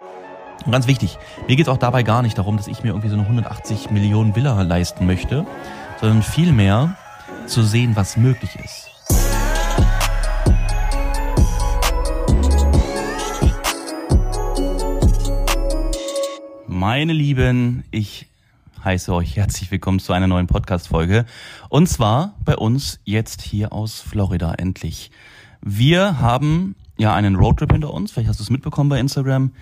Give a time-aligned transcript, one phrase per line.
[0.00, 3.08] Und ganz wichtig, mir geht es auch dabei gar nicht darum, dass ich mir irgendwie
[3.08, 5.46] so eine 180 Millionen Villa leisten möchte,
[6.00, 6.96] sondern vielmehr
[7.46, 8.90] zu sehen, was möglich ist.
[16.66, 18.28] Meine Lieben, ich
[18.84, 21.26] heiße euch herzlich willkommen zu einer neuen Podcast-Folge.
[21.68, 25.10] Und zwar bei uns jetzt hier aus Florida endlich.
[25.62, 28.12] Wir haben ja einen Roadtrip hinter uns.
[28.12, 29.52] Vielleicht hast du es mitbekommen bei Instagram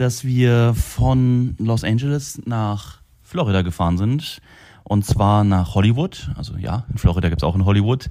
[0.00, 4.40] dass wir von Los Angeles nach Florida gefahren sind.
[4.82, 6.30] Und zwar nach Hollywood.
[6.36, 8.08] Also ja, in Florida gibt's auch in Hollywood.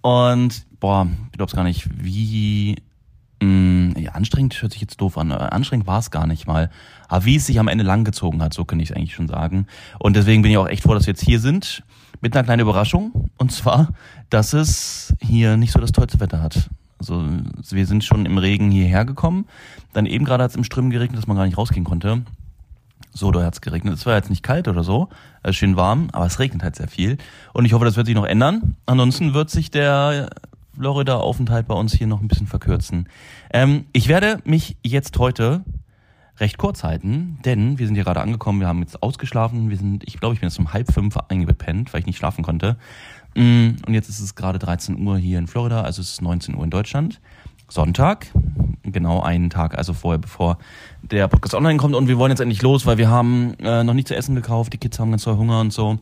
[0.00, 2.76] Und boah, ich glaub's gar nicht, wie
[3.42, 5.30] mh, mm, ja, anstrengend hört sich jetzt doof an.
[5.30, 6.70] Anstrengend war es gar nicht mal.
[7.06, 9.66] Aber wie es sich am Ende langgezogen hat, so kann ich es eigentlich schon sagen.
[9.98, 11.82] Und deswegen bin ich auch echt froh, dass wir jetzt hier sind.
[12.22, 13.28] Mit einer kleinen Überraschung.
[13.36, 13.90] Und zwar,
[14.30, 16.70] dass es hier nicht so das tollste Wetter hat.
[16.98, 17.24] Also
[17.70, 19.46] wir sind schon im Regen hierher gekommen.
[19.92, 22.22] Dann eben gerade hat es im Strömen geregnet, dass man gar nicht rausgehen konnte.
[23.12, 23.94] So da hat es geregnet.
[23.94, 25.08] Es war jetzt nicht kalt oder so,
[25.42, 27.16] es ist schön warm, aber es regnet halt sehr viel.
[27.54, 28.76] Und ich hoffe, das wird sich noch ändern.
[28.84, 30.28] Ansonsten wird sich der
[30.76, 33.08] Florida-Aufenthalt bei uns hier noch ein bisschen verkürzen.
[33.50, 35.64] Ähm, ich werde mich jetzt heute
[36.38, 40.04] recht kurz halten, denn wir sind hier gerade angekommen, wir haben jetzt ausgeschlafen, wir sind,
[40.06, 42.76] ich glaube, ich bin jetzt um halb fünf eingepennt, weil ich nicht schlafen konnte.
[43.36, 46.54] Mm, und jetzt ist es gerade 13 Uhr hier in Florida, also es ist 19
[46.54, 47.20] Uhr in Deutschland.
[47.68, 48.28] Sonntag,
[48.82, 50.58] genau einen Tag, also vorher, bevor
[51.02, 51.94] der Podcast online kommt.
[51.94, 54.72] Und wir wollen jetzt endlich los, weil wir haben äh, noch nicht zu essen gekauft.
[54.72, 55.98] Die Kids haben ganz toll Hunger und so.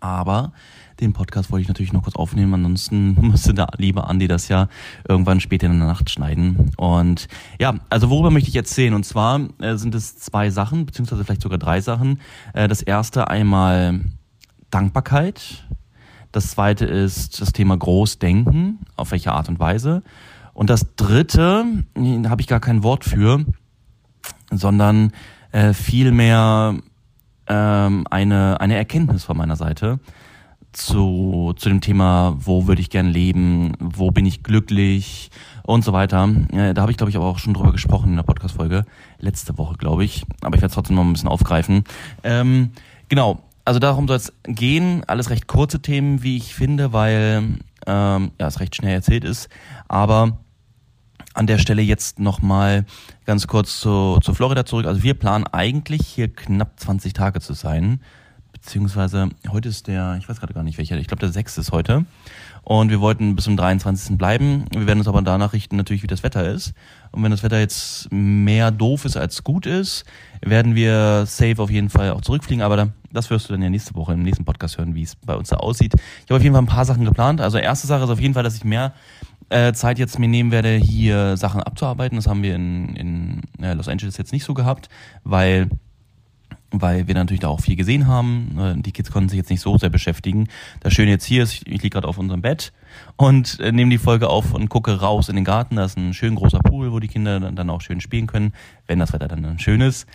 [0.00, 0.52] Aber
[1.00, 4.68] den Podcast wollte ich natürlich noch kurz aufnehmen, ansonsten müsste der liebe Andi das ja
[5.08, 6.70] irgendwann später in der Nacht schneiden.
[6.76, 8.92] Und ja, also worüber möchte ich erzählen?
[8.92, 12.20] Und zwar äh, sind es zwei Sachen, beziehungsweise vielleicht sogar drei Sachen.
[12.52, 14.00] Äh, das erste einmal
[14.70, 15.64] Dankbarkeit
[16.32, 20.02] das zweite ist das Thema Großdenken, auf welche Art und Weise.
[20.54, 23.44] Und das dritte, da habe ich gar kein Wort für,
[24.50, 25.12] sondern
[25.52, 26.76] äh, vielmehr
[27.46, 29.98] ähm, eine, eine Erkenntnis von meiner Seite
[30.72, 35.30] zu, zu dem Thema, wo würde ich gern leben, wo bin ich glücklich
[35.62, 36.28] und so weiter.
[36.52, 38.84] Äh, da habe ich, glaube ich, aber auch schon drüber gesprochen in der Podcast-Folge.
[39.18, 40.24] Letzte Woche, glaube ich.
[40.40, 41.84] Aber ich werde es trotzdem noch ein bisschen aufgreifen.
[42.24, 42.70] Ähm,
[43.08, 45.04] genau, also darum soll es gehen.
[45.06, 49.48] Alles recht kurze Themen, wie ich finde, weil ähm, ja, es recht schnell erzählt ist.
[49.88, 50.38] Aber
[51.34, 52.84] an der Stelle jetzt nochmal
[53.24, 54.86] ganz kurz zu, zu Florida zurück.
[54.86, 58.00] Also wir planen eigentlich hier knapp 20 Tage zu sein.
[58.62, 61.58] Beziehungsweise heute ist der, ich weiß gerade gar nicht welcher, ich glaube der 6.
[61.58, 62.04] ist heute.
[62.62, 64.16] Und wir wollten bis zum 23.
[64.16, 64.66] bleiben.
[64.70, 66.72] Wir werden uns aber danach richten, natürlich, wie das Wetter ist.
[67.10, 70.04] Und wenn das Wetter jetzt mehr doof ist als gut ist,
[70.42, 72.62] werden wir safe auf jeden Fall auch zurückfliegen.
[72.62, 75.34] Aber das wirst du dann ja nächste Woche im nächsten Podcast hören, wie es bei
[75.34, 75.94] uns da aussieht.
[75.94, 77.40] Ich habe auf jeden Fall ein paar Sachen geplant.
[77.40, 78.92] Also erste Sache ist auf jeden Fall, dass ich mehr
[79.48, 82.14] äh, Zeit jetzt mir nehmen werde, hier Sachen abzuarbeiten.
[82.14, 84.88] Das haben wir in, in äh, Los Angeles jetzt nicht so gehabt,
[85.24, 85.68] weil
[86.72, 88.58] weil wir natürlich da auch viel gesehen haben.
[88.58, 90.48] Äh, die Kids konnten sich jetzt nicht so sehr beschäftigen.
[90.80, 92.72] Das Schöne jetzt hier ist, ich, liege gerade auf unserem Bett
[93.16, 95.76] und äh, nehme die Folge auf und gucke raus in den Garten.
[95.76, 98.52] Da ist ein schön großer Pool, wo die Kinder dann, auch schön spielen können,
[98.86, 100.06] wenn das Wetter dann schön ist.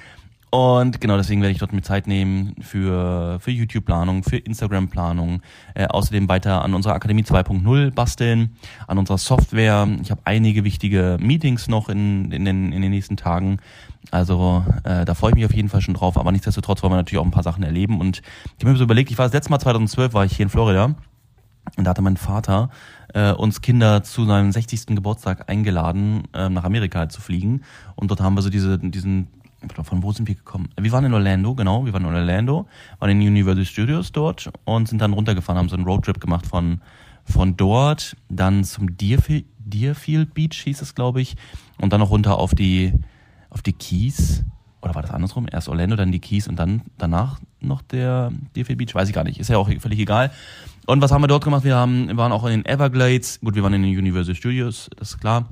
[0.49, 5.41] Und genau deswegen werde ich dort mit Zeit nehmen für, für YouTube-Planung, für Instagram-Planung,
[5.73, 8.55] äh, außerdem weiter an unserer Akademie 2.0 basteln,
[8.87, 9.87] an unserer Software.
[10.01, 13.59] Ich habe einige wichtige Meetings noch in, in, den, in den nächsten Tagen.
[14.09, 16.97] Also äh, da freue ich mich auf jeden Fall schon drauf, aber nichtsdestotrotz wollen wir
[16.97, 17.99] natürlich auch ein paar Sachen erleben.
[17.99, 18.21] Und
[18.57, 20.49] ich habe mir so überlegt, ich war das letzte Mal 2012, war ich hier in
[20.49, 20.95] Florida
[21.75, 22.69] und da hatte mein Vater
[23.13, 24.87] äh, uns Kinder zu seinem 60.
[24.87, 27.63] Geburtstag eingeladen, äh, nach Amerika zu fliegen.
[27.95, 29.27] Und dort haben wir so diese, diesen
[29.83, 30.69] von wo sind wir gekommen?
[30.79, 32.67] Wir waren in Orlando, genau, wir waren in Orlando,
[32.99, 36.81] waren in Universal Studios dort und sind dann runtergefahren, haben so einen Roadtrip gemacht von,
[37.25, 41.35] von dort, dann zum Deerfield, Deerfield Beach hieß es, glaube ich,
[41.79, 42.93] und dann noch runter auf die,
[43.49, 44.43] auf die Keys.
[44.81, 45.47] Oder war das andersrum?
[45.51, 48.95] Erst Orlando, dann die Keys und dann danach noch der Deerfield Beach?
[48.95, 49.39] Weiß ich gar nicht.
[49.39, 50.31] Ist ja auch völlig egal.
[50.85, 51.63] Und was haben wir dort gemacht?
[51.63, 53.39] Wir haben, waren auch in den Everglades.
[53.41, 55.45] Gut, wir waren in den Universal Studios, das ist klar.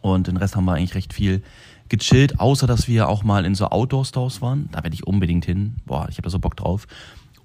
[0.00, 1.42] Und den Rest haben wir eigentlich recht viel
[1.88, 4.68] gechillt, außer dass wir auch mal in so Outdoor-Stores waren.
[4.72, 5.76] Da werde ich unbedingt hin.
[5.86, 6.86] Boah, ich habe da so Bock drauf.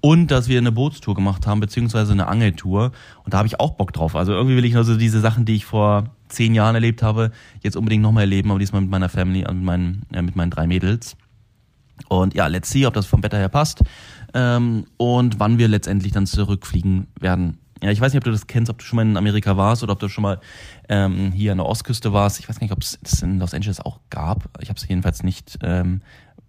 [0.00, 2.92] Und dass wir eine Bootstour gemacht haben, beziehungsweise eine Angeltour.
[3.24, 4.14] Und da habe ich auch Bock drauf.
[4.14, 7.30] Also irgendwie will ich also diese Sachen, die ich vor zehn Jahren erlebt habe,
[7.62, 10.50] jetzt unbedingt nochmal erleben, aber diesmal mit meiner Family und mit meinen, äh, mit meinen
[10.50, 11.16] drei Mädels.
[12.08, 13.82] Und ja, let's see, ob das vom Wetter her passt.
[14.34, 17.58] Ähm, und wann wir letztendlich dann zurückfliegen werden.
[17.82, 19.82] Ja, ich weiß nicht, ob du das kennst, ob du schon mal in Amerika warst
[19.82, 20.40] oder ob du schon mal
[20.88, 22.38] ähm, hier an der Ostküste warst.
[22.38, 24.48] Ich weiß gar nicht, ob es das in Los Angeles auch gab.
[24.60, 26.00] Ich habe es jedenfalls nicht ähm,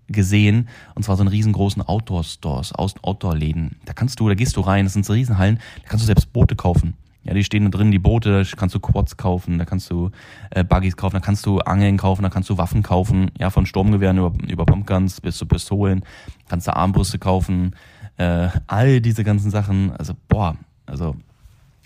[0.07, 0.69] gesehen.
[0.93, 3.77] Und zwar so einen riesengroßen Outdoor-Stores, Outdoor-Läden.
[3.85, 6.31] Da kannst du, da gehst du rein, das sind so Riesenhallen, da kannst du selbst
[6.31, 6.95] Boote kaufen.
[7.23, 10.11] Ja, die stehen da drin, die Boote, da kannst du Quads kaufen, da kannst du
[10.51, 13.65] äh, Buggies kaufen, da kannst du Angeln kaufen, da kannst du Waffen kaufen, ja, von
[13.65, 16.05] Sturmgewehren über, über Pumpguns bis zu Pistolen,
[16.47, 17.75] kannst du Armbrüste kaufen,
[18.17, 21.15] äh, all diese ganzen Sachen, also boah, also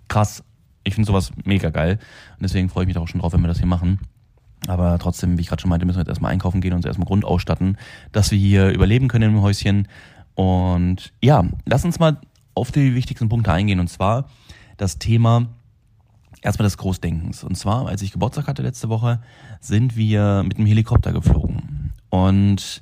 [0.07, 0.43] krass.
[0.83, 1.99] Ich finde sowas mega geil
[2.37, 3.99] und deswegen freue ich mich auch schon drauf, wenn wir das hier machen.
[4.67, 6.85] Aber trotzdem, wie ich gerade schon meinte, müssen wir jetzt erstmal einkaufen gehen und uns
[6.85, 7.77] erstmal Grund ausstatten,
[8.11, 9.87] dass wir hier überleben können im Häuschen.
[10.35, 12.19] Und ja, lass uns mal
[12.55, 13.79] auf die wichtigsten Punkte eingehen.
[13.79, 14.29] Und zwar
[14.77, 15.47] das Thema
[16.41, 17.43] erstmal des Großdenkens.
[17.43, 19.21] Und zwar, als ich Geburtstag hatte letzte Woche,
[19.59, 21.93] sind wir mit dem Helikopter geflogen.
[22.09, 22.81] Und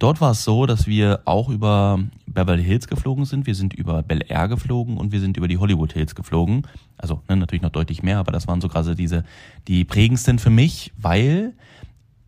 [0.00, 4.02] dort war es so, dass wir auch über Beverly Hills geflogen sind, wir sind über
[4.02, 6.66] Bel Air geflogen und wir sind über die Hollywood Hills geflogen.
[6.98, 9.24] Also ne, natürlich noch deutlich mehr, aber das waren so gerade diese,
[9.68, 11.54] die prägendsten für mich, weil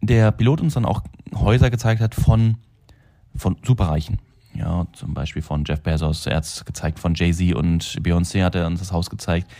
[0.00, 1.02] der Pilot uns dann auch
[1.34, 2.56] Häuser gezeigt hat von,
[3.34, 4.18] von Superreichen.
[4.54, 8.66] Ja, zum Beispiel von Jeff Bezos, er hat gezeigt von Jay-Z und Beyoncé hat er
[8.66, 9.50] uns das Haus gezeigt.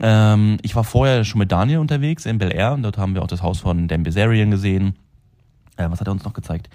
[0.00, 3.22] Ähm, ich war vorher schon mit Daniel unterwegs in Bel Air und dort haben wir
[3.22, 4.96] auch das Haus von Dan Bizarian gesehen.
[5.76, 6.68] Äh, was hat er uns noch gezeigt?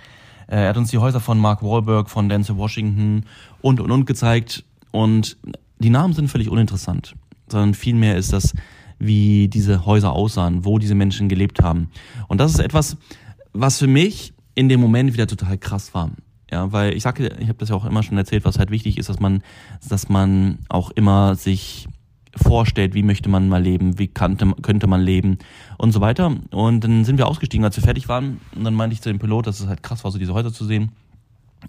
[0.48, 3.26] Äh, er hat uns die Häuser von Mark Wahlberg, von Denzel Washington
[3.62, 4.64] und und und gezeigt.
[4.92, 5.38] Und
[5.80, 7.16] die Namen sind völlig uninteressant,
[7.50, 8.54] sondern vielmehr ist das,
[9.00, 11.90] wie diese Häuser aussahen, wo diese Menschen gelebt haben.
[12.28, 12.98] Und das ist etwas,
[13.54, 16.12] was für mich in dem Moment wieder total krass war.
[16.50, 18.98] Ja, weil ich sage, ich habe das ja auch immer schon erzählt, was halt wichtig
[18.98, 19.44] ist, dass man,
[19.88, 21.88] dass man auch immer sich
[22.38, 25.38] vorstellt, wie möchte man mal leben, wie kannte, könnte man leben
[25.78, 26.36] und so weiter.
[26.51, 28.39] Und dann sind wir ausgestiegen, als wir fertig waren.
[28.56, 30.54] Und dann meinte ich zu dem Pilot, dass es halt krass war, so diese Häuser
[30.54, 30.92] zu sehen.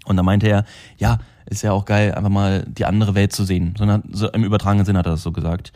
[0.05, 0.65] Und dann meinte er,
[0.97, 3.73] ja, ist ja auch geil, einfach mal die andere Welt zu sehen.
[3.77, 5.73] Sondern so im übertragenen Sinn hat er das so gesagt.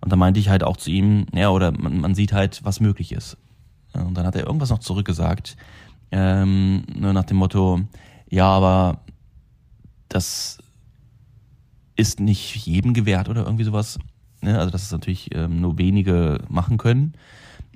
[0.00, 2.80] Und dann meinte ich halt auch zu ihm, ja, oder man, man sieht halt, was
[2.80, 3.36] möglich ist.
[3.92, 5.56] Und dann hat er irgendwas noch zurückgesagt,
[6.10, 7.80] ähm, nur nach dem Motto,
[8.28, 9.00] ja, aber
[10.08, 10.58] das
[11.96, 13.98] ist nicht jedem gewährt oder irgendwie sowas.
[14.40, 14.58] Ne?
[14.58, 17.14] Also, dass es natürlich ähm, nur wenige machen können.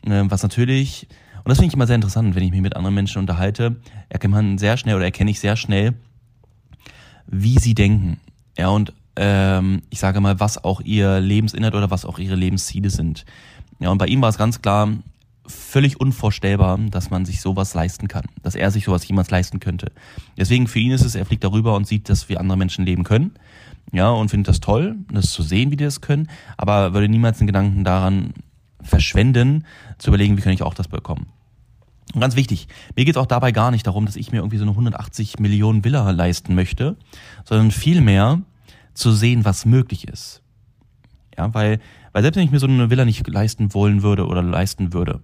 [0.05, 1.09] Ähm, was natürlich,
[1.39, 3.77] und das finde ich immer sehr interessant, wenn ich mich mit anderen Menschen unterhalte,
[4.09, 5.95] erkennt man sehr schnell oder erkenne ich sehr schnell,
[7.27, 8.19] wie sie denken.
[8.57, 12.91] Ja, und ähm, ich sage mal, was auch ihr Lebensinhalt oder was auch ihre Lebensziele
[12.91, 13.25] sind.
[13.79, 14.89] Ja, und bei ihm war es ganz klar,
[15.47, 19.93] völlig unvorstellbar, dass man sich sowas leisten kann, dass er sich sowas jemals leisten könnte.
[20.37, 23.05] Deswegen für ihn ist es, er fliegt darüber und sieht, dass wir andere Menschen leben
[23.05, 23.33] können,
[23.93, 27.39] ja, und findet das toll, das zu sehen, wie die das können, aber würde niemals
[27.39, 28.35] den Gedanken daran
[28.83, 29.65] verschwenden,
[29.99, 31.27] zu überlegen, wie kann ich auch das bekommen.
[32.15, 32.67] Und ganz wichtig,
[32.97, 35.39] mir geht es auch dabei gar nicht darum, dass ich mir irgendwie so eine 180
[35.39, 36.97] Millionen Villa leisten möchte,
[37.45, 38.41] sondern vielmehr
[38.95, 40.43] zu sehen, was möglich ist.
[41.37, 41.81] Ja, weil,
[42.13, 45.21] weil selbst wenn ich mir so eine Villa nicht leisten wollen würde oder leisten würde,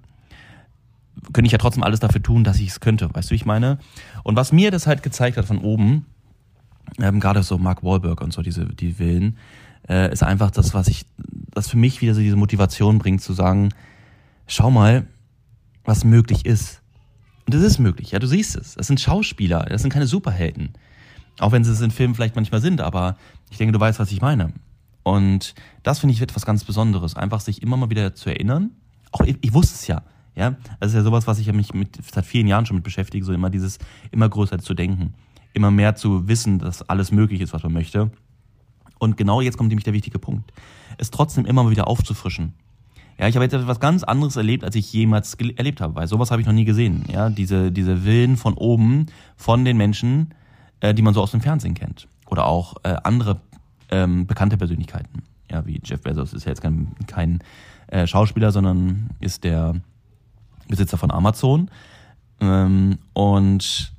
[1.33, 3.13] könnte ich ja trotzdem alles dafür tun, dass ich es könnte.
[3.13, 3.79] Weißt du, wie ich meine?
[4.23, 6.07] Und was mir das halt gezeigt hat von oben,
[7.01, 9.37] ähm, gerade so Mark Wahlberg und so diese die Villen,
[9.89, 11.07] äh, ist einfach das, was ich,
[11.53, 13.71] das für mich wieder so diese Motivation bringt, zu sagen,
[14.47, 15.07] schau mal,
[15.85, 16.83] was möglich ist.
[17.47, 18.75] Und das ist möglich, ja, du siehst es.
[18.75, 20.71] Das sind Schauspieler, das sind keine Superhelden.
[21.39, 23.17] Auch wenn sie es in Filmen vielleicht manchmal sind, aber
[23.51, 24.53] ich denke, du weißt, was ich meine.
[25.03, 25.55] Und
[25.85, 28.73] das finde ich etwas ganz Besonderes, einfach sich immer mal wieder zu erinnern.
[29.13, 30.03] Auch ich, ich wusste es ja,
[30.35, 33.25] ja, das ist ja sowas, was ich mich mit, seit vielen Jahren schon mit beschäftige,
[33.25, 33.79] so immer dieses
[34.11, 35.15] immer größer zu denken,
[35.57, 38.11] immer mehr zu wissen, dass alles möglich ist, was man möchte.
[38.99, 40.53] Und genau jetzt kommt nämlich der wichtige Punkt.
[40.99, 42.53] Es trotzdem immer mal wieder aufzufrischen.
[43.19, 46.31] Ja, ich habe jetzt etwas ganz anderes erlebt, als ich jemals erlebt habe, weil sowas
[46.31, 47.05] habe ich noch nie gesehen.
[47.11, 49.07] Ja, diese, diese Willen von oben,
[49.37, 50.35] von den Menschen,
[50.81, 52.07] äh, die man so aus dem Fernsehen kennt.
[52.27, 53.41] Oder auch äh, andere
[53.91, 55.23] ähm, bekannte Persönlichkeiten.
[55.51, 57.39] Ja, wie Jeff Bezos ist ja jetzt kein, kein
[57.87, 59.77] äh, Schauspieler, sondern ist der
[60.69, 61.71] Besitzer von Amazon.
[62.41, 63.96] Ähm, und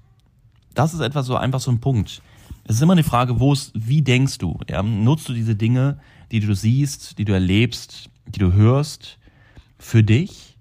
[0.77, 2.22] das ist etwas so einfach so ein Punkt.
[2.65, 4.60] Es ist immer eine Frage, wo es, wie denkst du?
[4.69, 4.84] Ja?
[4.84, 6.00] Nutzt du diese Dinge,
[6.31, 9.17] die du siehst, die du erlebst, die du hörst,
[9.79, 10.57] für dich?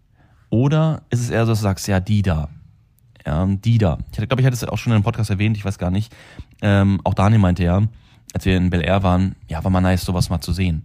[0.48, 2.48] Oder ist es eher so, dass du sagst, ja, die da.
[3.26, 3.98] Ja, die da.
[4.12, 6.14] Ich glaube, ich hatte es auch schon in einem Podcast erwähnt, ich weiß gar nicht.
[6.62, 7.82] Ähm, auch Daniel meinte ja,
[8.32, 10.84] als wir in Bel Air waren, ja, war mal nice, sowas mal zu sehen.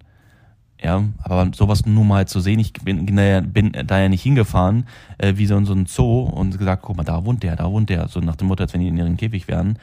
[0.83, 4.87] Ja, aber sowas nur mal zu sehen, ich bin, bin da ja nicht hingefahren,
[5.19, 7.69] äh, wie so in so ein Zoo und gesagt, guck mal, da wohnt der, da
[7.69, 9.77] wohnt der, so nach dem Motto, als wenn die in ihren Käfig wären.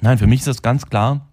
[0.00, 1.26] Nein, für mich ist das ganz klar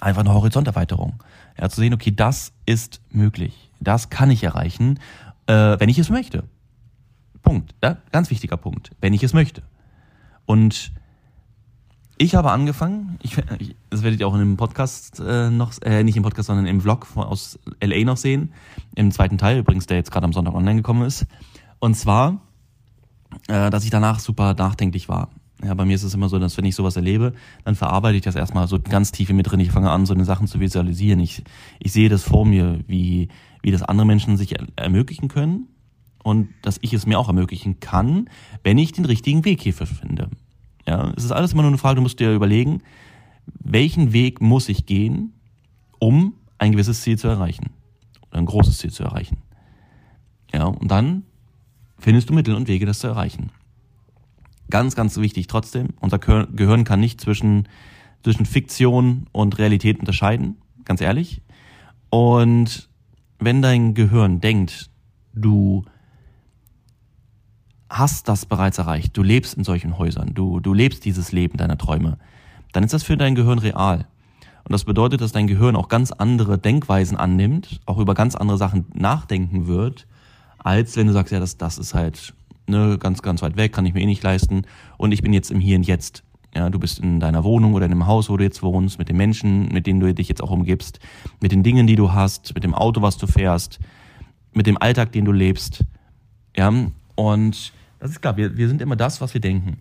[0.00, 1.22] einfach eine Horizonterweiterung.
[1.58, 3.70] Ja, zu sehen, okay, das ist möglich.
[3.80, 5.00] Das kann ich erreichen,
[5.46, 6.44] äh, wenn ich es möchte.
[7.42, 7.74] Punkt.
[7.82, 8.90] Ja, ganz wichtiger Punkt.
[9.00, 9.62] Wenn ich es möchte.
[10.44, 10.92] Und
[12.18, 13.36] ich habe angefangen, ich,
[13.90, 16.80] das werdet ihr auch in dem Podcast äh, noch, äh, nicht im Podcast, sondern im
[16.80, 18.52] Vlog von, aus LA noch sehen,
[18.94, 21.26] im zweiten Teil übrigens, der jetzt gerade am Sonntag online gekommen ist.
[21.78, 22.40] Und zwar,
[23.48, 25.28] äh, dass ich danach super nachdenklich war.
[25.62, 27.32] Ja, bei mir ist es immer so, dass wenn ich sowas erlebe,
[27.64, 29.60] dann verarbeite ich das erstmal so ganz tief in mir drin.
[29.60, 31.20] Ich fange an, so eine Sachen zu visualisieren.
[31.20, 31.42] Ich,
[31.78, 33.28] ich sehe das vor mir, wie,
[33.62, 35.68] wie das andere Menschen sich ermöglichen können
[36.22, 38.28] und dass ich es mir auch ermöglichen kann,
[38.64, 40.28] wenn ich den richtigen Weg hierfür finde.
[40.86, 42.82] Ja, es ist alles immer nur eine Frage, du musst dir überlegen,
[43.46, 45.32] welchen Weg muss ich gehen,
[45.98, 47.70] um ein gewisses Ziel zu erreichen
[48.30, 49.38] oder ein großes Ziel zu erreichen.
[50.52, 51.24] Ja, und dann
[51.98, 53.50] findest du Mittel und Wege, das zu erreichen.
[54.70, 57.68] Ganz, ganz wichtig trotzdem, unser Gehirn kann nicht zwischen,
[58.22, 61.42] zwischen Fiktion und Realität unterscheiden, ganz ehrlich.
[62.10, 62.88] Und
[63.38, 64.90] wenn dein Gehirn denkt,
[65.34, 65.84] du
[67.88, 71.78] hast das bereits erreicht, du lebst in solchen Häusern, du, du lebst dieses Leben deiner
[71.78, 72.18] Träume,
[72.72, 74.06] dann ist das für dein Gehirn real.
[74.64, 78.58] Und das bedeutet, dass dein Gehirn auch ganz andere Denkweisen annimmt, auch über ganz andere
[78.58, 80.08] Sachen nachdenken wird,
[80.58, 82.34] als wenn du sagst, ja, das, das ist halt
[82.66, 84.62] ne, ganz, ganz weit weg, kann ich mir eh nicht leisten
[84.98, 86.24] und ich bin jetzt im Hier und Jetzt.
[86.54, 89.10] Ja, du bist in deiner Wohnung oder in einem Haus, wo du jetzt wohnst, mit
[89.10, 91.00] den Menschen, mit denen du dich jetzt auch umgibst,
[91.40, 93.78] mit den Dingen, die du hast, mit dem Auto, was du fährst,
[94.52, 95.84] mit dem Alltag, den du lebst.
[96.56, 96.72] Ja,
[97.16, 99.78] und das ist klar, wir, wir sind immer das, was wir denken.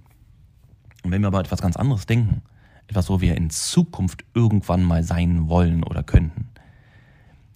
[1.04, 2.42] Und wenn wir aber etwas ganz anderes denken,
[2.88, 6.50] etwas, wo wir in Zukunft irgendwann mal sein wollen oder könnten,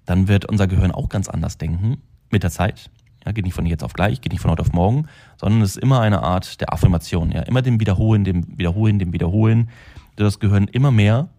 [0.05, 2.89] dann wird unser Gehirn auch ganz anders denken mit der Zeit.
[3.25, 5.07] Ja, geht nicht von jetzt auf gleich, geht nicht von heute auf morgen,
[5.37, 7.31] sondern es ist immer eine Art der Affirmation.
[7.31, 9.69] Ja, immer dem Wiederholen, dem Wiederholen, dem Wiederholen,
[10.15, 11.29] das Gehirn immer mehr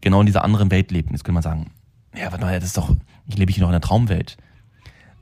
[0.00, 1.10] genau in dieser anderen Welt lebt.
[1.10, 1.70] Jetzt könnte man sagen,
[2.14, 2.94] ja, warte mal, das ist doch,
[3.26, 4.36] ich lebe hier noch in einer Traumwelt.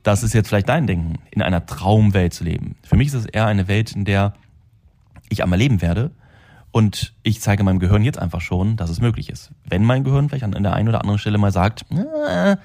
[0.03, 2.75] Das ist jetzt vielleicht dein Denken, in einer Traumwelt zu leben.
[2.83, 4.33] Für mich ist es eher eine Welt, in der
[5.29, 6.11] ich einmal leben werde
[6.71, 9.51] und ich zeige meinem Gehirn jetzt einfach schon, dass es möglich ist.
[9.65, 12.55] Wenn mein Gehirn vielleicht an der einen oder anderen Stelle mal sagt, äh,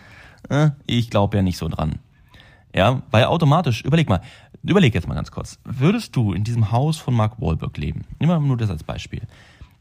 [0.49, 1.97] äh, ich glaube ja nicht so dran.
[2.75, 4.21] Ja, weil automatisch, überleg mal,
[4.63, 5.59] überleg jetzt mal ganz kurz.
[5.65, 8.05] Würdest du in diesem Haus von Mark Wahlberg leben?
[8.21, 9.23] Nimm mal nur das als Beispiel.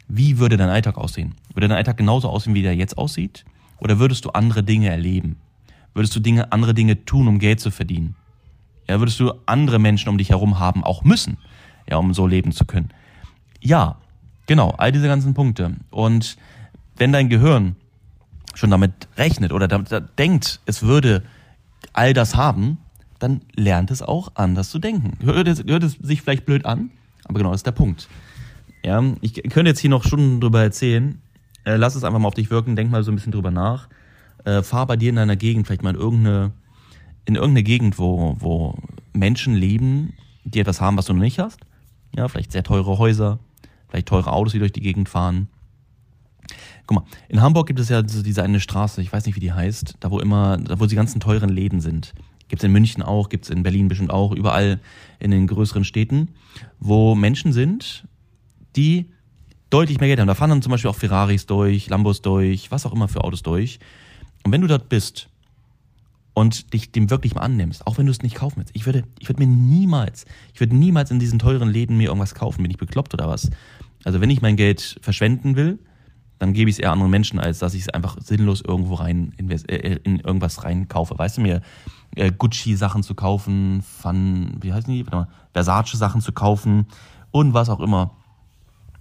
[0.07, 1.35] Wie würde dein Alltag aussehen?
[1.53, 3.45] Würde dein Alltag genauso aussehen, wie der jetzt aussieht?
[3.79, 5.37] Oder würdest du andere Dinge erleben?
[5.95, 8.15] Würdest du Dinge, andere Dinge tun, um Geld zu verdienen?
[8.87, 11.37] Ja, würdest du andere Menschen um dich herum haben, auch müssen,
[11.89, 12.89] ja, um so leben zu können?
[13.61, 13.95] Ja,
[14.45, 15.77] genau, all diese ganzen Punkte.
[15.89, 16.37] Und
[16.97, 17.77] wenn dein Gehirn
[18.53, 21.23] schon damit rechnet oder damit denkt, es würde
[21.93, 22.77] all das haben,
[23.17, 25.17] dann lernt es auch anders zu denken.
[25.23, 26.91] Hört es, hört es sich vielleicht blöd an,
[27.23, 28.09] aber genau das ist der Punkt.
[28.83, 31.21] Ja, ich könnte jetzt hier noch Stunden drüber erzählen.
[31.63, 33.87] Äh, lass es einfach mal auf dich wirken, denk mal so ein bisschen drüber nach.
[34.45, 36.51] Äh, fahr bei dir in deiner Gegend vielleicht mal in irgendeine,
[37.25, 38.77] in irgendeine Gegend, wo, wo
[39.11, 41.59] Menschen leben, die etwas haben, was du noch nicht hast.
[42.15, 43.39] Ja, vielleicht sehr teure Häuser,
[43.89, 45.47] vielleicht teure Autos, die durch die Gegend fahren.
[46.85, 49.51] Guck mal, in Hamburg gibt es ja diese eine Straße, ich weiß nicht, wie die
[49.51, 52.13] heißt, da wo immer, da wo die ganzen teuren Läden sind.
[52.47, 54.79] Gibt es in München auch, gibt es in Berlin bestimmt auch, überall
[55.19, 56.29] in den größeren Städten,
[56.79, 58.07] wo Menschen sind,
[58.75, 59.09] die
[59.71, 60.27] deutlich mehr Geld haben.
[60.27, 63.41] Da fahren dann zum Beispiel auch Ferraris durch, Lambos durch, was auch immer für Autos
[63.41, 63.79] durch.
[64.45, 65.27] Und wenn du dort bist
[66.35, 69.03] und dich dem wirklich mal annimmst, auch wenn du es nicht kaufen willst, ich würde,
[69.17, 72.69] ich würde mir niemals, ich würde niemals in diesen teuren Läden mir irgendwas kaufen, bin
[72.69, 73.49] ich bekloppt oder was.
[74.03, 75.79] Also wenn ich mein Geld verschwenden will,
[76.37, 79.33] dann gebe ich es eher anderen Menschen, als dass ich es einfach sinnlos irgendwo rein
[79.39, 81.17] äh, in irgendwas reinkaufe.
[81.17, 81.61] Weißt du mir,
[82.15, 85.03] äh, Gucci-Sachen zu kaufen, Fun, wie heißen die?
[85.53, 86.85] Versace-Sachen zu kaufen
[87.31, 88.15] und was auch immer.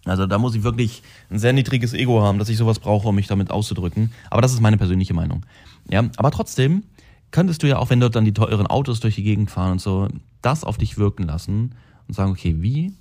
[0.04, 3.14] Also da muss ich wirklich ein sehr niedriges Ego haben, dass ich sowas brauche, um
[3.14, 4.12] mich damit auszudrücken.
[4.30, 5.44] Aber das ist meine persönliche Meinung.
[5.90, 6.82] Ja, aber trotzdem
[7.30, 9.80] könntest du ja auch, wenn dort dann die teuren Autos durch die Gegend fahren und
[9.80, 10.08] so,
[10.42, 11.75] das auf dich wirken lassen
[12.06, 12.92] und sagen, okay, wie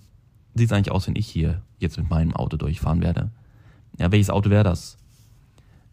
[0.55, 3.31] sieht es eigentlich aus, wenn ich hier jetzt mit meinem Auto durchfahren werde?
[3.99, 4.97] Ja, welches Auto wäre das?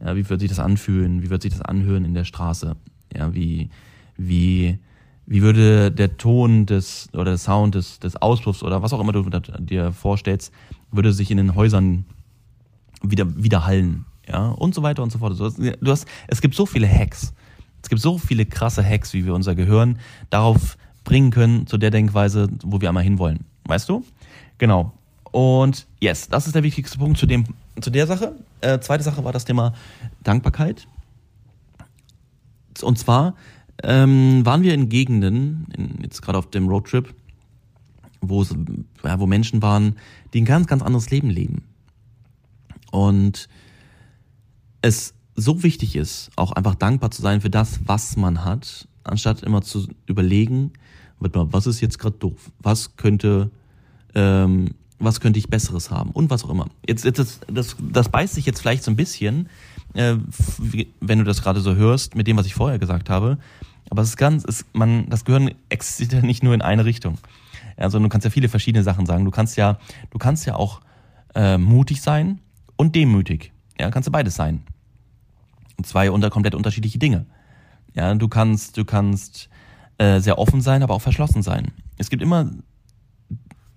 [0.02, 1.22] Ja, wie wird sich das anfühlen?
[1.22, 2.76] Wie wird sich das anhören in der Straße?
[3.14, 3.68] Ja, wie,
[4.16, 4.78] wie,
[5.30, 9.12] wie würde der Ton des oder der Sound des, des Auspuffs oder was auch immer
[9.12, 9.22] du
[9.60, 10.52] dir vorstellst,
[10.90, 12.04] würde sich in den Häusern
[13.00, 15.38] wieder widerhallen, ja, und so weiter und so fort.
[15.38, 17.32] Du hast, es gibt so viele Hacks.
[17.80, 21.92] Es gibt so viele krasse Hacks, wie wir unser Gehirn darauf bringen können, zu der
[21.92, 23.44] Denkweise, wo wir einmal hinwollen.
[23.66, 24.04] Weißt du?
[24.58, 24.92] Genau.
[25.30, 27.44] Und yes, das ist der wichtigste Punkt zu dem,
[27.80, 28.34] zu der Sache.
[28.62, 29.74] Äh, zweite Sache war das Thema
[30.24, 30.88] Dankbarkeit.
[32.82, 33.34] Und zwar
[33.82, 37.14] ähm, waren wir in Gegenden, in, jetzt gerade auf dem Roadtrip,
[38.20, 38.54] wo es,
[39.04, 39.96] ja, wo Menschen waren,
[40.32, 41.62] die ein ganz, ganz anderes Leben leben.
[42.90, 43.48] Und
[44.82, 49.42] es so wichtig ist, auch einfach dankbar zu sein für das, was man hat, anstatt
[49.42, 50.72] immer zu überlegen,
[51.18, 52.50] was ist jetzt gerade doof?
[52.58, 53.50] Was könnte
[54.14, 56.68] ähm, was könnte ich Besseres haben und was auch immer.
[56.86, 59.48] Jetzt, jetzt das, das, das beißt sich jetzt vielleicht so ein bisschen,
[59.94, 60.16] äh,
[61.00, 63.38] wenn du das gerade so hörst, mit dem, was ich vorher gesagt habe.
[63.90, 67.18] Aber es ist ganz, ist, man, das Gehirn existiert ja nicht nur in eine Richtung.
[67.76, 69.24] Also du kannst ja viele verschiedene Sachen sagen.
[69.24, 69.78] Du kannst ja,
[70.10, 70.80] du kannst ja auch
[71.34, 72.40] äh, mutig sein
[72.76, 73.52] und demütig.
[73.78, 74.62] Ja, kannst du beides sein.
[75.82, 77.26] Zwei unter komplett unterschiedliche Dinge.
[77.94, 79.48] Ja, du kannst, du kannst
[79.98, 81.72] äh, sehr offen sein, aber auch verschlossen sein.
[81.98, 82.50] Es gibt immer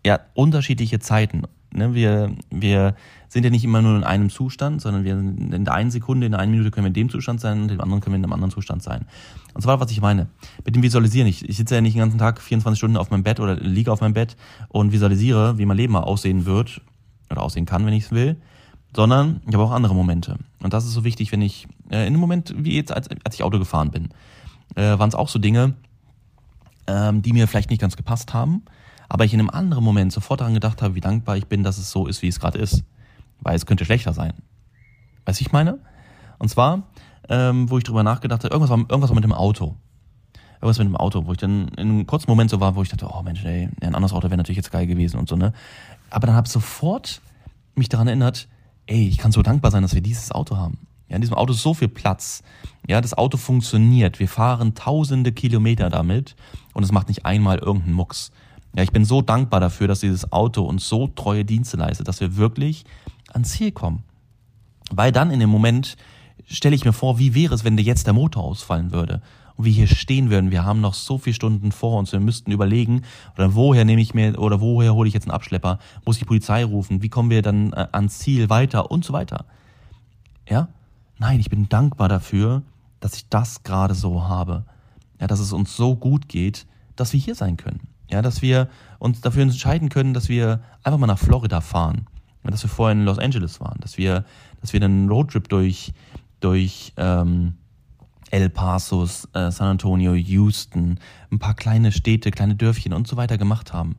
[0.05, 1.43] ja unterschiedliche Zeiten.
[1.75, 1.93] Ne?
[1.93, 2.95] Wir, wir
[3.29, 6.31] sind ja nicht immer nur in einem Zustand, sondern wir in der einen Sekunde, in
[6.31, 8.17] der einen Minute können wir in dem Zustand sein, und in dem anderen können wir
[8.19, 9.05] in einem anderen Zustand sein.
[9.53, 10.27] Und zwar, was ich meine,
[10.65, 11.27] mit dem Visualisieren.
[11.27, 13.91] Ich, ich sitze ja nicht den ganzen Tag 24 Stunden auf meinem Bett oder liege
[13.91, 14.37] auf meinem Bett
[14.69, 16.81] und visualisiere, wie mein Leben mal aussehen wird
[17.29, 18.37] oder aussehen kann, wenn ich es will,
[18.95, 20.37] sondern ich habe auch andere Momente.
[20.61, 23.35] Und das ist so wichtig, wenn ich äh, in einem Moment, wie jetzt, als, als
[23.35, 24.09] ich Auto gefahren bin,
[24.75, 25.73] äh, waren es auch so Dinge,
[26.87, 28.63] ähm, die mir vielleicht nicht ganz gepasst haben,
[29.13, 31.77] aber ich in einem anderen Moment sofort daran gedacht habe, wie dankbar ich bin, dass
[31.77, 32.83] es so ist, wie es gerade ist.
[33.41, 34.33] Weil es könnte schlechter sein.
[35.25, 35.77] Weißt du, ich meine?
[36.39, 36.81] Und zwar,
[37.29, 39.75] ähm, wo ich drüber nachgedacht habe, irgendwas war, irgendwas war mit dem Auto.
[40.55, 42.89] Irgendwas mit dem Auto, wo ich dann in einem kurzen Moment so war, wo ich
[42.89, 45.53] dachte, oh Mensch, ey, ein anderes Auto wäre natürlich jetzt geil gewesen und so, ne?
[46.09, 47.21] Aber dann habe ich sofort
[47.75, 48.47] mich daran erinnert,
[48.87, 50.79] ey, ich kann so dankbar sein, dass wir dieses Auto haben.
[51.07, 52.41] Ja, in diesem Auto ist so viel Platz.
[52.87, 54.19] Ja, das Auto funktioniert.
[54.19, 56.35] Wir fahren tausende Kilometer damit
[56.73, 58.31] und es macht nicht einmal irgendeinen Mucks.
[58.75, 62.19] Ja, ich bin so dankbar dafür, dass dieses Auto uns so treue Dienste leistet, dass
[62.19, 62.85] wir wirklich
[63.31, 64.03] ans Ziel kommen.
[64.91, 65.95] Weil dann in dem Moment
[66.47, 69.21] stelle ich mir vor, wie wäre es, wenn dir jetzt der Motor ausfallen würde
[69.55, 70.51] und wir hier stehen würden.
[70.51, 72.11] Wir haben noch so viele Stunden vor uns.
[72.11, 73.03] Wir müssten überlegen,
[73.35, 75.79] oder woher nehme ich mir, oder woher hole ich jetzt einen Abschlepper?
[76.05, 77.01] Muss ich die Polizei rufen?
[77.01, 79.45] Wie kommen wir dann äh, ans Ziel weiter und so weiter?
[80.49, 80.69] Ja?
[81.19, 82.63] Nein, ich bin dankbar dafür,
[82.99, 84.65] dass ich das gerade so habe.
[85.21, 86.65] Ja, dass es uns so gut geht,
[86.95, 87.92] dass wir hier sein können.
[88.13, 92.05] Ja, dass wir uns dafür entscheiden können, dass wir einfach mal nach Florida fahren.
[92.43, 93.79] Ja, dass wir vorher in Los Angeles waren.
[93.79, 94.23] Dass wir,
[94.61, 95.93] dass wir einen Roadtrip durch,
[96.39, 97.55] durch ähm,
[98.29, 100.99] El Paso, äh, San Antonio, Houston,
[101.31, 103.95] ein paar kleine Städte, kleine Dörfchen und so weiter gemacht haben.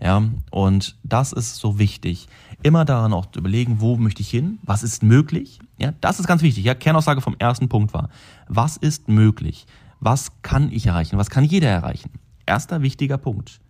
[0.00, 2.28] Ja, und das ist so wichtig.
[2.62, 4.60] Immer daran auch zu überlegen, wo möchte ich hin?
[4.62, 5.58] Was ist möglich?
[5.76, 6.64] Ja, das ist ganz wichtig.
[6.64, 8.08] Ja, Kernaussage vom ersten Punkt war,
[8.48, 9.66] was ist möglich?
[10.00, 11.18] Was kann ich erreichen?
[11.18, 12.12] Was kann jeder erreichen?
[12.52, 13.62] Erster wichtiger Punkt.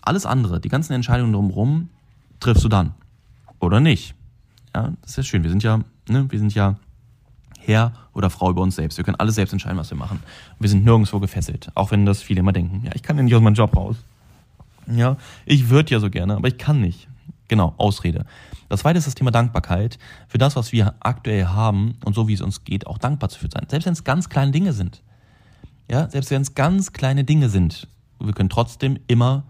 [0.00, 1.90] Alles andere, die ganzen Entscheidungen drumherum,
[2.40, 2.94] triffst du dann.
[3.58, 4.14] Oder nicht.
[4.74, 5.42] Ja, das ist ja schön.
[5.42, 6.76] Wir sind ja, ne, wir sind ja
[7.58, 8.96] Herr oder Frau über uns selbst.
[8.96, 10.22] Wir können alles selbst entscheiden, was wir machen.
[10.58, 12.86] Wir sind nirgendwo gefesselt, auch wenn das viele immer denken.
[12.86, 13.96] Ja, ich kann ja nicht aus meinem Job raus.
[14.86, 17.06] Ja, ich würde ja so gerne, aber ich kann nicht.
[17.48, 18.24] Genau, Ausrede.
[18.70, 19.98] Das zweite ist das Thema Dankbarkeit.
[20.26, 23.46] Für das, was wir aktuell haben und so wie es uns geht, auch dankbar zu
[23.46, 23.66] sein.
[23.68, 25.02] Selbst wenn es ganz kleine Dinge sind.
[25.90, 27.88] Ja, selbst wenn es ganz kleine Dinge sind.
[28.20, 29.44] Wir können trotzdem immer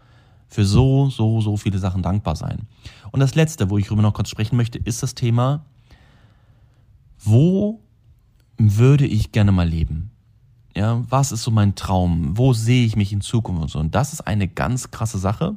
[0.48, 2.66] für so, so, so viele Sachen dankbar sein.
[3.12, 5.64] Und das letzte, wo ich darüber noch kurz sprechen möchte, ist das Thema,
[7.22, 7.80] wo
[8.58, 10.10] würde ich gerne mal leben?
[10.76, 12.36] Ja, was ist so mein Traum?
[12.36, 13.78] Wo sehe ich mich in Zukunft und so?
[13.78, 15.56] Und das ist eine ganz krasse Sache.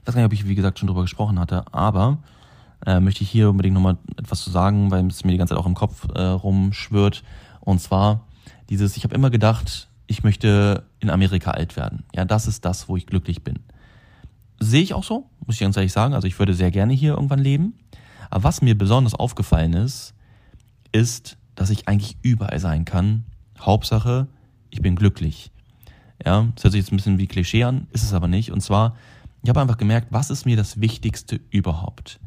[0.00, 2.18] Ich weiß gar nicht, ob ich, wie gesagt, schon drüber gesprochen hatte, aber
[2.86, 5.60] äh, möchte ich hier unbedingt nochmal etwas zu sagen, weil es mir die ganze Zeit
[5.60, 7.24] auch im Kopf äh, rumschwirrt.
[7.60, 8.26] Und zwar
[8.68, 12.04] dieses, ich habe immer gedacht, ich möchte in Amerika alt werden.
[12.14, 13.60] Ja, das ist das, wo ich glücklich bin.
[14.60, 16.14] Sehe ich auch so, muss ich ganz ehrlich sagen.
[16.14, 17.74] Also ich würde sehr gerne hier irgendwann leben.
[18.30, 20.14] Aber was mir besonders aufgefallen ist,
[20.92, 23.24] ist, dass ich eigentlich überall sein kann.
[23.58, 24.28] Hauptsache,
[24.70, 25.50] ich bin glücklich.
[26.24, 28.52] Ja, das hört sich jetzt ein bisschen wie Klischee an, ist es aber nicht.
[28.52, 28.96] Und zwar,
[29.42, 32.20] ich habe einfach gemerkt, was ist mir das Wichtigste überhaupt?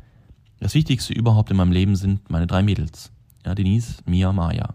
[0.59, 3.11] Das Wichtigste überhaupt in meinem Leben sind meine drei Mädels.
[3.45, 4.73] Ja, Denise, Mia, Maya.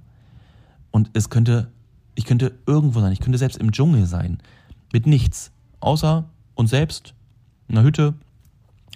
[0.91, 1.73] Und es könnte,
[2.15, 4.39] ich könnte irgendwo sein, ich könnte selbst im Dschungel sein.
[4.93, 5.53] Mit nichts.
[5.81, 7.15] Außer uns selbst,
[7.69, 8.15] einer Hütte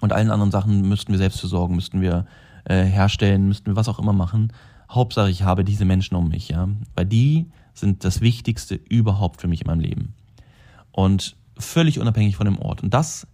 [0.01, 2.27] und allen anderen Sachen müssten wir selbst versorgen, müssten wir
[2.65, 4.53] äh, herstellen, müssten wir was auch immer machen.
[4.91, 6.69] Hauptsache, ich habe diese Menschen um mich, ja.
[6.95, 10.15] Weil die sind das Wichtigste überhaupt für mich in meinem Leben.
[10.93, 12.83] Und völlig unabhängig von dem Ort.
[12.83, 13.27] Und das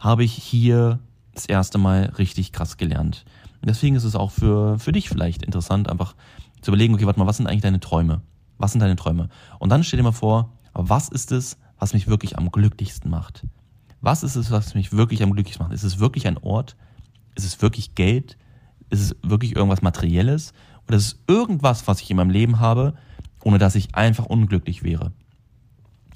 [0.00, 0.98] habe ich hier
[1.34, 3.24] das erste Mal richtig krass gelernt.
[3.60, 6.14] Und deswegen ist es auch für, für dich vielleicht interessant, einfach
[6.60, 8.20] zu überlegen, okay, warte mal, was sind eigentlich deine Träume?
[8.58, 9.28] Was sind deine Träume?
[9.58, 13.46] Und dann stell dir mal vor, was ist es, was mich wirklich am glücklichsten macht?
[14.00, 15.74] Was ist es, was mich wirklich am glücklichsten macht?
[15.74, 16.76] Ist es wirklich ein Ort?
[17.34, 18.36] Ist es wirklich Geld?
[18.90, 20.52] Ist es wirklich irgendwas Materielles?
[20.86, 22.94] Oder ist es irgendwas, was ich in meinem Leben habe,
[23.42, 25.12] ohne dass ich einfach unglücklich wäre?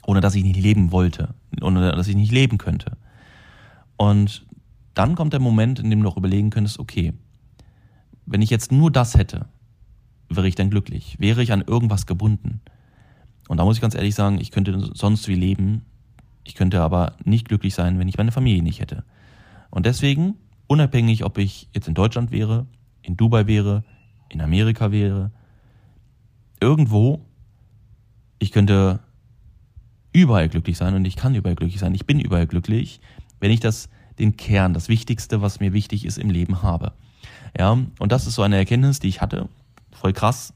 [0.07, 1.35] Ohne dass ich nicht leben wollte?
[1.61, 2.97] Ohne dass ich nicht leben könnte?
[3.97, 4.47] Und
[4.95, 7.15] dann kommt der Moment, in dem du auch überlegen könntest, okay,
[8.27, 9.47] wenn ich jetzt nur das hätte,
[10.29, 11.17] wäre ich dann glücklich?
[11.19, 12.61] Wäre ich an irgendwas gebunden?
[13.49, 15.85] Und da muss ich ganz ehrlich sagen, ich könnte sonst wie leben,
[16.45, 19.05] ich könnte aber nicht glücklich sein, wenn ich meine Familie nicht hätte.
[19.71, 20.35] Und deswegen,
[20.67, 22.67] unabhängig, ob ich jetzt in Deutschland wäre,
[23.03, 23.85] in Dubai wäre,
[24.29, 25.31] in Amerika wäre,
[26.61, 27.25] irgendwo,
[28.39, 29.01] ich könnte
[30.13, 31.95] überall glücklich sein und ich kann überall glücklich sein.
[31.95, 33.01] Ich bin überall glücklich,
[33.41, 33.89] wenn ich das,
[34.19, 36.93] den Kern, das Wichtigste, was mir wichtig ist im Leben habe.
[37.59, 39.49] Ja, und das ist so eine Erkenntnis, die ich hatte.
[39.93, 40.55] Voll krass.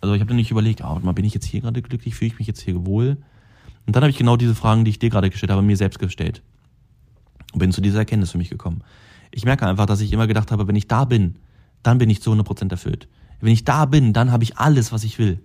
[0.00, 2.32] Also ich habe dann nicht überlegt, ah, mal bin ich jetzt hier gerade glücklich, fühle
[2.32, 3.18] ich mich jetzt hier wohl?
[3.86, 5.98] Und dann habe ich genau diese Fragen, die ich dir gerade gestellt habe, mir selbst
[5.98, 6.42] gestellt.
[7.52, 8.82] Und bin zu dieser Erkenntnis für mich gekommen.
[9.30, 11.36] Ich merke einfach, dass ich immer gedacht habe, wenn ich da bin,
[11.82, 13.08] dann bin ich zu 100% erfüllt.
[13.40, 15.40] Wenn ich da bin, dann habe ich alles, was ich will.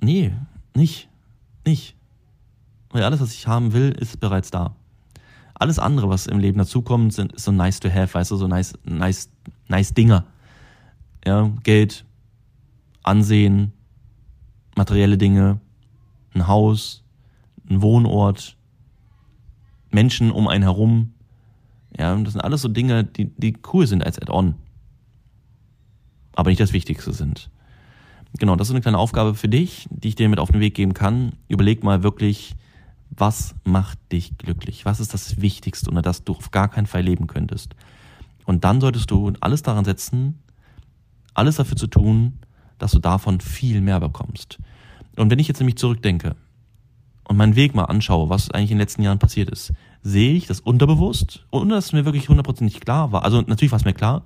[0.00, 0.32] Nee,
[0.74, 1.08] nicht.
[1.66, 1.96] Nicht.
[2.90, 4.76] Weil alles, was ich haben will, ist bereits da.
[5.54, 8.46] Alles andere, was im Leben dazukommt, sind ist so nice to have, weißt du, so
[8.46, 9.28] nice, nice,
[9.66, 10.24] nice Dinger.
[11.28, 12.06] Ja, Geld,
[13.02, 13.74] Ansehen,
[14.76, 15.60] materielle Dinge,
[16.32, 17.04] ein Haus,
[17.68, 18.56] ein Wohnort,
[19.90, 21.12] Menschen um einen herum.
[21.98, 24.54] Ja, das sind alles so Dinge, die, die cool sind als Add-on.
[26.34, 27.50] Aber nicht das Wichtigste sind.
[28.38, 30.74] Genau, das ist eine kleine Aufgabe für dich, die ich dir mit auf den Weg
[30.74, 31.34] geben kann.
[31.46, 32.56] Überleg mal wirklich,
[33.10, 34.86] was macht dich glücklich?
[34.86, 37.74] Was ist das Wichtigste, ohne das du auf gar keinen Fall leben könntest?
[38.46, 40.38] Und dann solltest du alles daran setzen,
[41.38, 42.38] alles dafür zu tun,
[42.78, 44.58] dass du davon viel mehr bekommst.
[45.16, 46.36] Und wenn ich jetzt nämlich zurückdenke
[47.24, 49.72] und meinen Weg mal anschaue, was eigentlich in den letzten Jahren passiert ist,
[50.02, 53.24] sehe ich das unterbewusst, ohne dass es mir wirklich hundertprozentig klar war.
[53.24, 54.24] Also natürlich war es mir klar,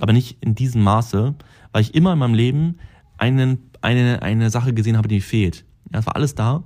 [0.00, 1.34] aber nicht in diesem Maße,
[1.72, 2.78] weil ich immer in meinem Leben
[3.18, 5.64] einen, eine, eine Sache gesehen habe, die fehlt.
[5.92, 6.64] Ja, es war alles da,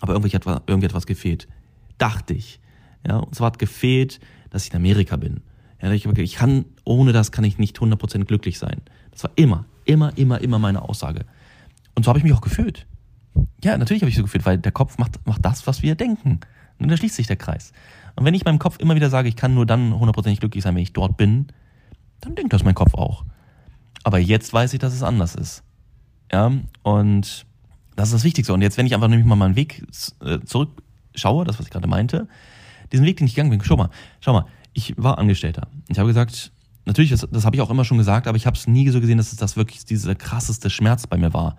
[0.00, 1.48] aber irgendwie hat irgendwie etwas gefehlt.
[1.98, 2.60] Dachte ich.
[3.06, 5.40] Ja, und zwar hat gefehlt, dass ich in Amerika bin.
[5.80, 8.82] Ja, ich, ich kann, ohne das kann ich nicht 100% glücklich sein.
[9.10, 11.24] Das war immer, immer, immer, immer meine Aussage.
[11.94, 12.86] Und so habe ich mich auch gefühlt.
[13.62, 16.40] Ja, natürlich habe ich so gefühlt, weil der Kopf macht, macht das, was wir denken.
[16.78, 17.72] Und da schließt sich der Kreis.
[18.16, 20.74] Und wenn ich meinem Kopf immer wieder sage, ich kann nur dann hundertprozentig glücklich sein,
[20.74, 21.48] wenn ich dort bin,
[22.20, 23.24] dann denkt das mein Kopf auch.
[24.02, 25.62] Aber jetzt weiß ich, dass es anders ist.
[26.32, 27.46] Ja, und
[27.96, 28.54] das ist das Wichtigste.
[28.54, 29.84] Und jetzt, wenn ich einfach nämlich mal meinen Weg
[30.24, 32.28] äh, zurückschaue, das, was ich gerade meinte,
[32.92, 35.68] diesen Weg, den ich gegangen bin, schau mal, schau mal, ich war Angestellter.
[35.88, 36.52] Ich habe gesagt,
[36.90, 39.00] natürlich, das, das habe ich auch immer schon gesagt, aber ich habe es nie so
[39.00, 41.56] gesehen, dass es das wirklich dieser krasseste Schmerz bei mir war.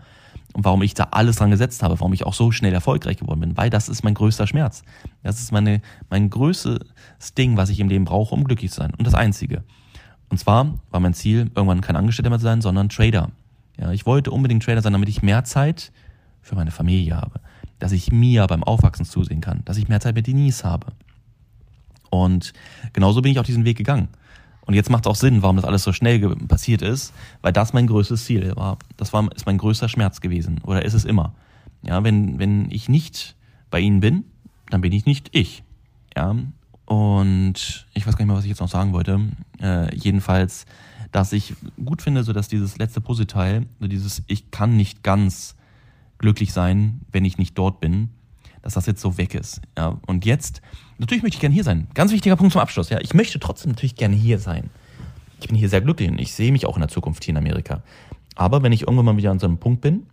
[0.54, 3.39] Und warum ich da alles dran gesetzt habe, warum ich auch so schnell erfolgreich geworden
[3.39, 4.84] bin, weil das ist mein größter Schmerz.
[5.24, 8.94] Das ist meine, mein größtes Ding, was ich im Leben brauche, um glücklich zu sein.
[8.98, 9.63] Und das Einzige.
[10.30, 13.32] Und zwar war mein Ziel, irgendwann kein Angestellter mehr zu sein, sondern Trader.
[13.80, 15.94] Ja, ich wollte unbedingt Trader sein, damit ich mehr Zeit
[16.41, 17.39] für meine Familie habe.
[17.80, 19.62] Dass ich mir beim Aufwachsen zusehen kann.
[19.63, 20.88] Dass ich mehr Zeit mit Denise habe.
[22.10, 22.52] Und
[22.91, 24.10] genauso bin ich auf diesen Weg gegangen.
[24.65, 27.74] Und jetzt macht es auch Sinn, warum das alles so schnell passiert ist, weil das
[27.74, 28.78] mein größtes Ziel war.
[28.97, 30.60] Das war, ist mein größter Schmerz gewesen.
[30.63, 31.34] Oder ist es immer.
[31.84, 33.36] Ja, wenn, wenn ich nicht
[33.69, 34.24] bei ihnen bin,
[34.69, 35.63] dann bin ich nicht ich.
[36.15, 36.36] Ja,
[36.86, 39.19] und ich weiß gar nicht mehr, was ich jetzt noch sagen wollte.
[39.62, 40.65] Äh, jedenfalls,
[41.12, 45.56] dass ich gut finde, so dass dieses letzte Puzzleteil, so dieses Ich kann nicht ganz
[46.17, 48.10] glücklich sein, wenn ich nicht dort bin,
[48.62, 49.62] dass das jetzt so weg ist.
[49.78, 50.62] Ja, und jetzt,
[50.97, 51.88] natürlich möchte ich gerne hier sein.
[51.93, 52.89] Ganz wichtiger Punkt zum Abschluss.
[52.89, 54.69] Ja, ich möchte trotzdem natürlich gerne hier sein.
[55.39, 57.38] Ich bin hier sehr glücklich und ich sehe mich auch in der Zukunft hier in
[57.38, 57.82] Amerika.
[58.36, 60.06] Aber wenn ich irgendwann mal wieder an so einem Punkt bin,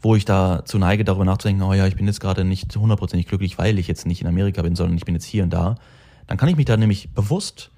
[0.00, 3.58] wo ich dazu neige, darüber nachzudenken, oh ja, ich bin jetzt gerade nicht hundertprozentig glücklich,
[3.58, 5.76] weil ich jetzt nicht in Amerika bin, sondern ich bin jetzt hier und da,
[6.26, 7.70] dann kann ich mich da nämlich bewusst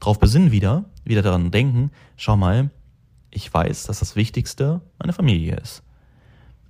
[0.00, 2.70] drauf besinnen wieder, wieder daran denken, schau mal,
[3.30, 5.82] ich weiß, dass das Wichtigste meine Familie ist.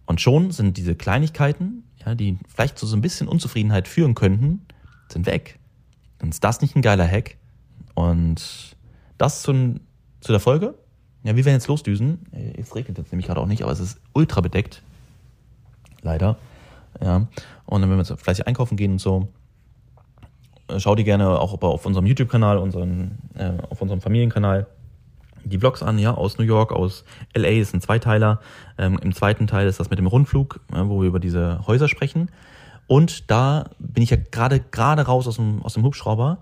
[0.07, 4.67] Und schon sind diese Kleinigkeiten, ja, die vielleicht zu so ein bisschen Unzufriedenheit führen könnten,
[5.09, 5.59] sind weg.
[6.19, 7.37] Dann ist das nicht ein geiler Hack.
[7.95, 8.77] Und
[9.19, 9.81] das zu,
[10.21, 10.75] zu der Folge.
[11.25, 12.27] Ja, wir werden jetzt losdüsen.
[12.57, 14.83] Es regnet jetzt nämlich gerade auch nicht, aber es ist ultra bedeckt.
[16.03, 16.37] Leider.
[17.03, 17.27] Ja.
[17.67, 19.29] Und dann werden wir jetzt fleißig einkaufen gehen und so.
[20.79, 24.67] Schau dir gerne auch auf unserem YouTube-Kanal, äh, auf unserem Familienkanal
[25.49, 27.05] die Vlogs an, ja, aus New York, aus
[27.35, 28.41] LA, ist ein Zweiteiler.
[28.79, 31.89] Ähm, Im zweiten Teil ist das mit dem Rundflug, äh, wo wir über diese Häuser
[31.89, 32.31] sprechen.
[32.87, 36.39] Und da bin ich ja gerade gerade raus aus dem, aus dem Hubschrauber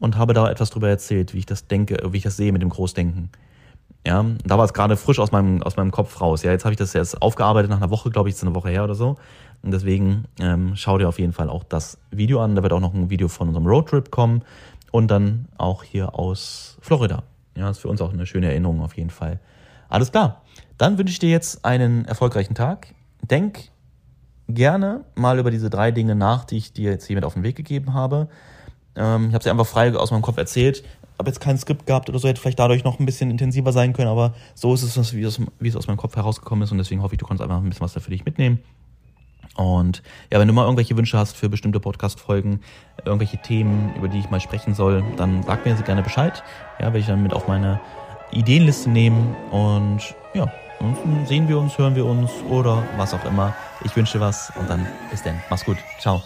[0.00, 2.62] und habe da etwas drüber erzählt, wie ich das denke, wie ich das sehe mit
[2.62, 3.30] dem Großdenken.
[4.06, 6.42] Ja, da war es gerade frisch aus meinem, aus meinem Kopf raus.
[6.42, 8.68] Ja, jetzt habe ich das jetzt aufgearbeitet nach einer Woche, glaube ich, ist eine Woche
[8.68, 9.16] her oder so.
[9.62, 12.54] Und deswegen ähm, schau dir auf jeden Fall auch das Video an.
[12.54, 14.42] Da wird auch noch ein Video von unserem Roadtrip kommen
[14.90, 17.22] und dann auch hier aus Florida.
[17.56, 19.38] Ja, ist für uns auch eine schöne Erinnerung auf jeden Fall.
[19.88, 20.42] Alles klar.
[20.78, 22.88] Dann wünsche ich dir jetzt einen erfolgreichen Tag.
[23.22, 23.70] Denk
[24.48, 27.56] gerne mal über diese drei Dinge nach, die ich dir jetzt hiermit auf den Weg
[27.56, 28.28] gegeben habe.
[28.96, 30.84] Ähm, ich habe sie einfach frei aus meinem Kopf erzählt.
[31.18, 33.92] Habe jetzt kein Skript gehabt oder so, hätte vielleicht dadurch noch ein bisschen intensiver sein
[33.92, 36.78] können, aber so ist es, wie es, wie es aus meinem Kopf herausgekommen ist und
[36.78, 38.58] deswegen hoffe ich, du kannst einfach ein bisschen was da für dich mitnehmen.
[39.54, 42.60] Und ja, wenn du mal irgendwelche Wünsche hast für bestimmte Podcast-Folgen,
[43.04, 46.42] irgendwelche Themen, über die ich mal sprechen soll, dann sag mir gerne Bescheid.
[46.78, 47.80] Ja, werde ich dann mit auf meine
[48.32, 49.36] Ideenliste nehmen.
[49.50, 50.50] Und ja,
[50.84, 53.54] Ansonsten sehen wir uns, hören wir uns oder was auch immer.
[53.84, 55.40] Ich wünsche was und dann bis dann.
[55.48, 55.78] Mach's gut.
[55.98, 56.22] Ciao.